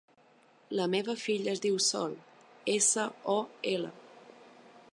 La 0.77 0.85
meva 0.93 1.15
filla 1.23 1.51
es 1.51 1.61
diu 1.65 1.77
Sol: 1.89 2.15
essa, 2.77 3.05
o, 3.35 3.39
ela. 3.75 3.93